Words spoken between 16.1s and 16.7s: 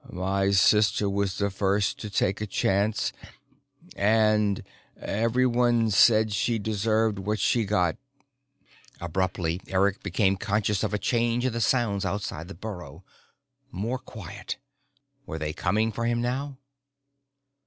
now?